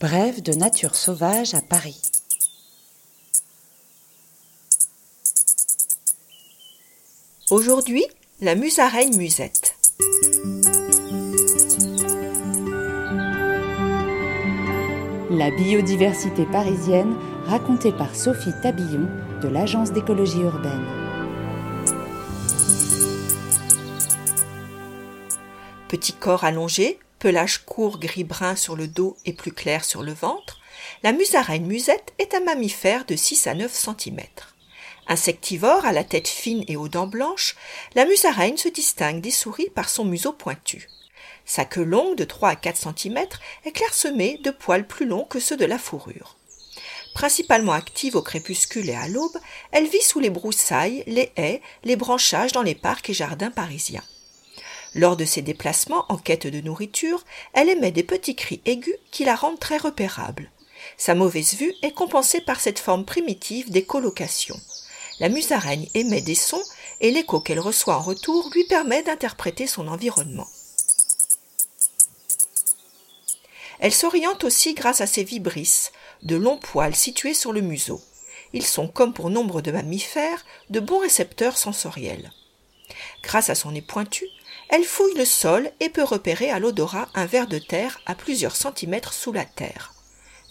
Brève 0.00 0.42
de 0.42 0.52
nature 0.52 0.96
sauvage 0.96 1.54
à 1.54 1.60
Paris. 1.60 2.00
Aujourd'hui, 7.50 8.04
la 8.40 8.56
musaraigne 8.56 9.16
musette. 9.16 9.76
La 15.30 15.50
biodiversité 15.50 16.44
parisienne 16.46 17.14
racontée 17.46 17.92
par 17.92 18.16
Sophie 18.16 18.52
Tabillon 18.62 19.08
de 19.42 19.48
l'Agence 19.48 19.92
d'écologie 19.92 20.40
urbaine. 20.40 20.84
Petit 25.88 26.12
corps 26.14 26.42
allongé, 26.42 26.98
pelage 27.24 27.64
court 27.64 27.98
gris-brun 27.98 28.54
sur 28.54 28.76
le 28.76 28.86
dos 28.86 29.16
et 29.24 29.32
plus 29.32 29.50
clair 29.50 29.82
sur 29.86 30.02
le 30.02 30.12
ventre, 30.12 30.60
la 31.02 31.12
musaraigne 31.12 31.64
musette 31.64 32.12
est 32.18 32.34
un 32.34 32.40
mammifère 32.40 33.06
de 33.06 33.16
6 33.16 33.46
à 33.46 33.54
9 33.54 33.72
cm. 33.72 34.20
Insectivore 35.08 35.86
à 35.86 35.92
la 35.92 36.04
tête 36.04 36.28
fine 36.28 36.66
et 36.68 36.76
aux 36.76 36.88
dents 36.88 37.06
blanches, 37.06 37.56
la 37.94 38.04
musaraigne 38.04 38.58
se 38.58 38.68
distingue 38.68 39.22
des 39.22 39.30
souris 39.30 39.70
par 39.74 39.88
son 39.88 40.04
museau 40.04 40.32
pointu. 40.32 40.90
Sa 41.46 41.64
queue 41.64 41.84
longue 41.84 42.14
de 42.14 42.24
3 42.24 42.50
à 42.50 42.56
4 42.56 42.92
cm 42.94 43.16
est 43.64 43.72
clairsemée 43.72 44.38
de 44.44 44.50
poils 44.50 44.86
plus 44.86 45.06
longs 45.06 45.24
que 45.24 45.40
ceux 45.40 45.56
de 45.56 45.64
la 45.64 45.78
fourrure. 45.78 46.36
Principalement 47.14 47.72
active 47.72 48.16
au 48.16 48.22
crépuscule 48.22 48.90
et 48.90 48.94
à 48.94 49.08
l'aube, 49.08 49.38
elle 49.72 49.88
vit 49.88 50.02
sous 50.02 50.20
les 50.20 50.28
broussailles, 50.28 51.02
les 51.06 51.32
haies, 51.36 51.62
les 51.84 51.96
branchages 51.96 52.52
dans 52.52 52.60
les 52.60 52.74
parcs 52.74 53.08
et 53.08 53.14
jardins 53.14 53.50
parisiens. 53.50 54.04
Lors 54.94 55.16
de 55.16 55.24
ses 55.24 55.42
déplacements 55.42 56.06
en 56.08 56.16
quête 56.16 56.46
de 56.46 56.60
nourriture, 56.60 57.24
elle 57.52 57.68
émet 57.68 57.90
des 57.90 58.04
petits 58.04 58.36
cris 58.36 58.60
aigus 58.64 58.94
qui 59.10 59.24
la 59.24 59.34
rendent 59.34 59.58
très 59.58 59.76
repérable. 59.76 60.50
Sa 60.96 61.14
mauvaise 61.14 61.54
vue 61.54 61.74
est 61.82 61.92
compensée 61.92 62.40
par 62.40 62.60
cette 62.60 62.78
forme 62.78 63.04
primitive 63.04 63.70
d'écholocation. 63.70 64.58
La 65.20 65.28
musaraigne 65.28 65.88
émet 65.94 66.20
des 66.20 66.34
sons 66.34 66.62
et 67.00 67.10
l'écho 67.10 67.40
qu'elle 67.40 67.60
reçoit 67.60 67.96
en 67.96 68.02
retour 68.02 68.50
lui 68.54 68.64
permet 68.64 69.02
d'interpréter 69.02 69.66
son 69.66 69.88
environnement. 69.88 70.48
Elle 73.80 73.92
s'oriente 73.92 74.44
aussi 74.44 74.74
grâce 74.74 75.00
à 75.00 75.06
ses 75.06 75.24
vibrisses, 75.24 75.92
de 76.22 76.36
longs 76.36 76.58
poils 76.58 76.94
situés 76.94 77.34
sur 77.34 77.52
le 77.52 77.60
museau. 77.60 78.00
Ils 78.52 78.64
sont, 78.64 78.86
comme 78.86 79.12
pour 79.12 79.30
nombre 79.30 79.60
de 79.60 79.72
mammifères, 79.72 80.44
de 80.70 80.78
bons 80.80 81.00
récepteurs 81.00 81.58
sensoriels. 81.58 82.32
Grâce 83.22 83.50
à 83.50 83.54
son 83.54 83.72
nez 83.72 83.82
pointu, 83.82 84.26
elle 84.68 84.84
fouille 84.84 85.14
le 85.14 85.24
sol 85.24 85.70
et 85.80 85.88
peut 85.88 86.02
repérer 86.02 86.50
à 86.50 86.58
l'odorat 86.58 87.08
un 87.14 87.26
ver 87.26 87.46
de 87.46 87.58
terre 87.58 88.00
à 88.06 88.14
plusieurs 88.14 88.56
centimètres 88.56 89.12
sous 89.12 89.32
la 89.32 89.44
terre. 89.44 89.94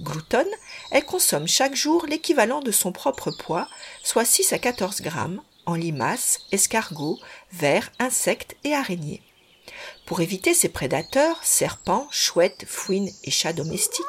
Gloutonne, 0.00 0.46
elle 0.90 1.04
consomme 1.04 1.46
chaque 1.46 1.74
jour 1.74 2.06
l'équivalent 2.06 2.60
de 2.60 2.72
son 2.72 2.92
propre 2.92 3.30
poids, 3.30 3.68
soit 4.02 4.24
6 4.24 4.52
à 4.52 4.58
14 4.58 5.02
grammes, 5.02 5.42
en 5.66 5.74
limaces, 5.74 6.40
escargots, 6.50 7.18
vers, 7.52 7.90
insectes 7.98 8.56
et 8.64 8.74
araignées. 8.74 9.22
Pour 10.06 10.20
éviter 10.20 10.54
ses 10.54 10.68
prédateurs, 10.68 11.38
serpents, 11.42 12.08
chouettes, 12.10 12.64
fouines 12.66 13.10
et 13.24 13.30
chats 13.30 13.52
domestiques, 13.52 14.04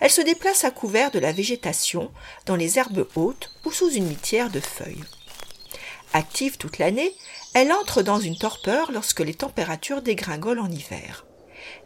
elle 0.00 0.10
se 0.10 0.20
déplace 0.20 0.64
à 0.64 0.70
couvert 0.70 1.10
de 1.10 1.18
la 1.18 1.32
végétation, 1.32 2.10
dans 2.46 2.56
les 2.56 2.78
herbes 2.78 3.06
hautes 3.14 3.50
ou 3.64 3.72
sous 3.72 3.90
une 3.90 4.08
litière 4.08 4.50
de 4.50 4.60
feuilles. 4.60 5.04
Active 6.12 6.56
toute 6.58 6.78
l'année, 6.78 7.14
elle 7.54 7.72
entre 7.72 8.02
dans 8.02 8.18
une 8.18 8.36
torpeur 8.36 8.92
lorsque 8.92 9.20
les 9.20 9.34
températures 9.34 10.02
dégringolent 10.02 10.62
en 10.62 10.70
hiver. 10.70 11.26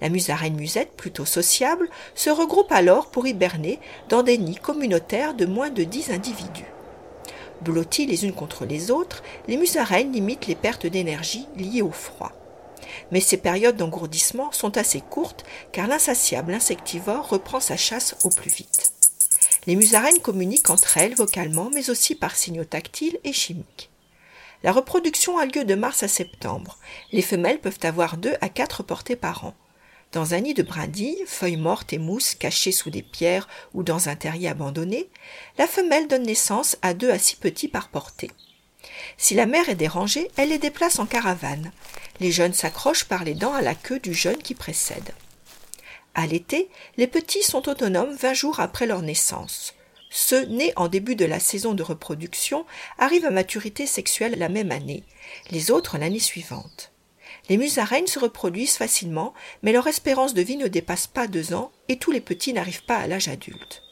La 0.01 0.09
musaraigne 0.09 0.55
musette, 0.55 0.93
plutôt 0.97 1.25
sociable, 1.25 1.89
se 2.15 2.31
regroupe 2.31 2.71
alors 2.71 3.11
pour 3.11 3.27
hiberner 3.27 3.81
dans 4.09 4.23
des 4.23 4.39
nids 4.39 4.57
communautaires 4.57 5.35
de 5.35 5.47
moins 5.47 5.71
de 5.71 5.85
dix 5.85 6.11
individus. 6.11 6.67
Blottis 7.63 8.07
les 8.07 8.25
unes 8.25 8.35
contre 8.35 8.65
les 8.65 8.91
autres, 8.91 9.23
les 9.49 9.57
musaraignes 9.57 10.13
limitent 10.13 10.47
les 10.47 10.55
pertes 10.55 10.87
d'énergie 10.87 11.47
liées 11.57 11.83
au 11.83 11.91
froid. 11.91 12.33
Mais 13.11 13.21
ces 13.21 13.37
périodes 13.37 13.77
d'engourdissement 13.77 14.53
sont 14.53 14.77
assez 14.77 15.01
courtes 15.01 15.45
car 15.73 15.87
l'insatiable 15.87 16.55
insectivore 16.55 17.29
reprend 17.29 17.61
sa 17.61 17.77
chasse 17.77 18.17
au 18.25 18.31
plus 18.31 18.51
vite. 18.51 18.93
Les 19.67 19.75
musaraignes 19.75 20.21
communiquent 20.21 20.71
entre 20.71 20.99
elles 20.99 21.15
vocalement 21.15 21.71
mais 21.75 21.91
aussi 21.91 22.15
par 22.15 22.37
signaux 22.37 22.65
tactiles 22.65 23.19
et 23.25 23.33
chimiques. 23.33 23.91
La 24.63 24.73
reproduction 24.73 25.39
a 25.39 25.47
lieu 25.47 25.65
de 25.65 25.75
mars 25.75 26.03
à 26.03 26.09
septembre. 26.09 26.79
Les 27.13 27.23
femelles 27.23 27.61
peuvent 27.61 27.79
avoir 27.83 28.17
deux 28.17 28.35
à 28.41 28.49
quatre 28.49 28.83
portées 28.83 29.17
par 29.17 29.45
an. 29.45 29.55
Dans 30.13 30.35
un 30.35 30.41
nid 30.41 30.55
de 30.55 30.63
brindilles, 30.63 31.23
feuilles 31.27 31.57
mortes 31.57 31.93
et 31.93 31.99
mousses 31.99 32.35
cachées 32.35 32.73
sous 32.73 32.91
des 32.91 33.03
pierres 33.03 33.49
ou 33.75 33.83
dans 33.83 34.09
un 34.09 34.17
terrier 34.17 34.49
abandonné, 34.49 35.09
la 35.59 35.67
femelle 35.67 36.09
donne 36.09 36.23
naissance 36.23 36.77
à 36.83 36.95
deux 36.95 37.11
à 37.11 37.19
six 37.19 37.37
petits 37.37 37.69
par 37.69 37.89
portée. 37.89 38.31
Si 39.19 39.35
la 39.35 39.47
mère 39.47 39.69
est 39.69 39.75
dérangée, 39.75 40.31
elle 40.37 40.51
les 40.51 40.59
déplace 40.59 40.99
en 40.99 41.07
caravane. 41.07 41.73
Les 42.21 42.31
jeunes 42.31 42.55
s'accrochent 42.55 43.05
par 43.05 43.25
les 43.25 43.35
dents 43.35 43.53
à 43.53 43.63
la 43.63 43.75
queue 43.75 43.99
du 43.99 44.15
jeune 44.15 44.39
qui 44.39 44.55
précède. 44.55 45.13
À 46.15 46.27
l'été, 46.27 46.71
les 46.97 47.07
petits 47.07 47.43
sont 47.43 47.69
autonomes 47.69 48.15
vingt 48.15 48.33
jours 48.33 48.61
après 48.61 48.87
leur 48.87 49.03
naissance. 49.03 49.75
Ceux 50.11 50.45
nés 50.47 50.73
en 50.77 50.89
début 50.89 51.17
de 51.17 51.25
la 51.25 51.41
saison 51.41 51.75
de 51.75 51.83
reproduction 51.83 52.65
arrivent 52.99 53.25
à 53.27 53.31
maturité 53.31 53.87
sexuelle 53.87 54.39
la 54.39 54.49
même 54.49 54.73
année, 54.73 55.05
les 55.51 55.71
autres 55.71 55.99
l'année 55.99 56.21
suivante. 56.21 56.93
Les 57.49 57.57
musaraignes 57.57 58.07
se 58.07 58.19
reproduisent 58.19 58.77
facilement, 58.77 59.35
mais 59.63 59.73
leur 59.73 59.87
espérance 59.87 60.35
de 60.35 60.43
vie 60.43 60.57
ne 60.57 60.69
dépasse 60.69 61.07
pas 61.07 61.29
deux 61.29 61.55
ans 61.55 61.71
et 61.89 61.99
tous 61.99 62.11
les 62.11 62.21
petits 62.21 62.53
n'arrivent 62.53 62.85
pas 62.85 62.97
à 62.97 63.07
l'âge 63.07 63.29
adulte. 63.29 63.83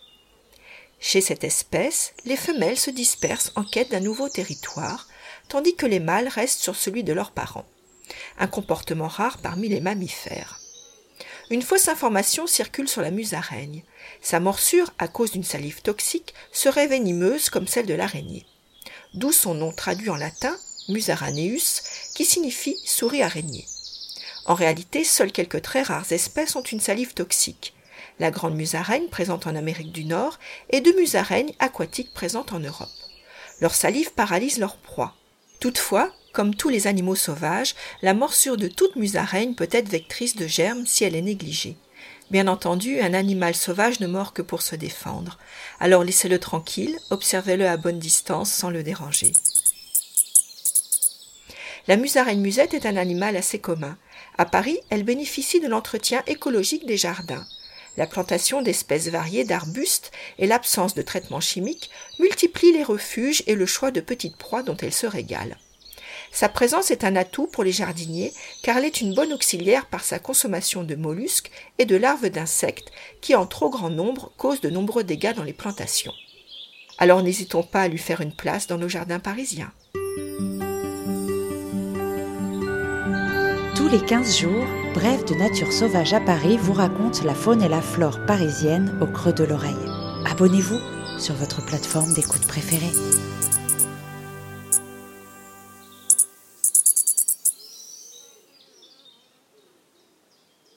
Chez 1.00 1.20
cette 1.20 1.44
espèce, 1.44 2.14
les 2.24 2.36
femelles 2.36 2.78
se 2.78 2.90
dispersent 2.90 3.52
en 3.56 3.64
quête 3.64 3.90
d'un 3.90 4.00
nouveau 4.00 4.28
territoire, 4.28 5.08
tandis 5.48 5.74
que 5.74 5.86
les 5.86 6.00
mâles 6.00 6.28
restent 6.28 6.62
sur 6.62 6.76
celui 6.76 7.04
de 7.04 7.12
leurs 7.12 7.32
parents. 7.32 7.66
Un 8.38 8.46
comportement 8.46 9.08
rare 9.08 9.38
parmi 9.38 9.68
les 9.68 9.80
mammifères. 9.80 10.63
Une 11.54 11.62
fausse 11.62 11.86
information 11.86 12.48
circule 12.48 12.88
sur 12.88 13.00
la 13.00 13.12
musaraigne. 13.12 13.84
Sa 14.20 14.40
morsure, 14.40 14.92
à 14.98 15.06
cause 15.06 15.30
d'une 15.30 15.44
salive 15.44 15.82
toxique, 15.82 16.34
serait 16.50 16.88
venimeuse 16.88 17.48
comme 17.48 17.68
celle 17.68 17.86
de 17.86 17.94
l'araignée. 17.94 18.44
D'où 19.14 19.30
son 19.30 19.54
nom 19.54 19.70
traduit 19.70 20.10
en 20.10 20.16
latin, 20.16 20.52
musaraneus, 20.88 22.10
qui 22.16 22.24
signifie 22.24 22.76
souris 22.84 23.22
araignée. 23.22 23.68
En 24.46 24.54
réalité, 24.54 25.04
seules 25.04 25.30
quelques 25.30 25.62
très 25.62 25.82
rares 25.82 26.10
espèces 26.10 26.56
ont 26.56 26.62
une 26.64 26.80
salive 26.80 27.14
toxique. 27.14 27.72
La 28.18 28.32
grande 28.32 28.56
musaraigne 28.56 29.06
présente 29.06 29.46
en 29.46 29.54
Amérique 29.54 29.92
du 29.92 30.06
Nord 30.06 30.40
et 30.70 30.80
deux 30.80 30.98
musaraignes 30.98 31.54
aquatiques 31.60 32.12
présentes 32.14 32.52
en 32.52 32.58
Europe. 32.58 32.90
Leur 33.60 33.76
salive 33.76 34.12
paralyse 34.14 34.58
leur 34.58 34.76
proie. 34.76 35.14
Toutefois, 35.60 36.12
comme 36.34 36.54
tous 36.54 36.68
les 36.68 36.88
animaux 36.88 37.14
sauvages, 37.14 37.74
la 38.02 38.12
morsure 38.12 38.58
de 38.58 38.68
toute 38.68 38.96
musaraigne 38.96 39.54
peut 39.54 39.68
être 39.70 39.88
vectrice 39.88 40.36
de 40.36 40.46
germes 40.46 40.84
si 40.84 41.04
elle 41.04 41.14
est 41.14 41.22
négligée. 41.22 41.76
Bien 42.30 42.48
entendu, 42.48 43.00
un 43.00 43.14
animal 43.14 43.54
sauvage 43.54 44.00
ne 44.00 44.08
mord 44.08 44.32
que 44.32 44.42
pour 44.42 44.60
se 44.60 44.74
défendre. 44.74 45.38
Alors 45.78 46.02
laissez-le 46.02 46.40
tranquille, 46.40 46.98
observez-le 47.10 47.68
à 47.68 47.76
bonne 47.76 48.00
distance 48.00 48.50
sans 48.50 48.70
le 48.70 48.82
déranger. 48.82 49.32
La 51.86 51.96
musaraigne 51.96 52.40
musette 52.40 52.74
est 52.74 52.86
un 52.86 52.96
animal 52.96 53.36
assez 53.36 53.60
commun. 53.60 53.96
À 54.36 54.44
Paris, 54.44 54.80
elle 54.90 55.04
bénéficie 55.04 55.60
de 55.60 55.68
l'entretien 55.68 56.22
écologique 56.26 56.86
des 56.86 56.96
jardins. 56.96 57.46
La 57.96 58.08
plantation 58.08 58.60
d'espèces 58.60 59.08
variées 59.08 59.44
d'arbustes 59.44 60.10
et 60.38 60.48
l'absence 60.48 60.94
de 60.94 61.02
traitements 61.02 61.40
chimiques 61.40 61.90
multiplient 62.18 62.72
les 62.72 62.82
refuges 62.82 63.44
et 63.46 63.54
le 63.54 63.66
choix 63.66 63.92
de 63.92 64.00
petites 64.00 64.36
proies 64.36 64.64
dont 64.64 64.76
elle 64.78 64.92
se 64.92 65.06
régale. 65.06 65.58
Sa 66.34 66.48
présence 66.48 66.90
est 66.90 67.04
un 67.04 67.16
atout 67.16 67.46
pour 67.46 67.64
les 67.64 67.72
jardiniers 67.72 68.32
car 68.62 68.76
elle 68.76 68.84
est 68.84 69.00
une 69.00 69.14
bonne 69.14 69.32
auxiliaire 69.32 69.86
par 69.86 70.04
sa 70.04 70.18
consommation 70.18 70.82
de 70.82 70.96
mollusques 70.96 71.50
et 71.78 71.86
de 71.86 71.96
larves 71.96 72.28
d'insectes 72.28 72.90
qui 73.20 73.34
en 73.34 73.46
trop 73.46 73.70
grand 73.70 73.90
nombre 73.90 74.32
causent 74.36 74.60
de 74.60 74.68
nombreux 74.68 75.04
dégâts 75.04 75.34
dans 75.34 75.44
les 75.44 75.52
plantations. 75.52 76.12
Alors 76.98 77.22
n'hésitons 77.22 77.62
pas 77.62 77.82
à 77.82 77.88
lui 77.88 77.98
faire 77.98 78.20
une 78.20 78.34
place 78.34 78.66
dans 78.66 78.78
nos 78.78 78.88
jardins 78.88 79.20
parisiens. 79.20 79.72
Tous 83.76 83.88
les 83.88 84.04
15 84.04 84.38
jours, 84.38 84.66
Bref 84.94 85.24
de 85.24 85.34
nature 85.34 85.72
sauvage 85.72 86.14
à 86.14 86.20
Paris 86.20 86.56
vous 86.56 86.72
raconte 86.72 87.24
la 87.24 87.34
faune 87.34 87.62
et 87.62 87.68
la 87.68 87.82
flore 87.82 88.24
parisienne 88.26 88.96
au 89.00 89.06
creux 89.06 89.32
de 89.32 89.42
l'oreille. 89.42 89.74
Abonnez-vous 90.24 90.78
sur 91.18 91.34
votre 91.34 91.66
plateforme 91.66 92.12
d'écoute 92.12 92.46
préférée. 92.46 92.92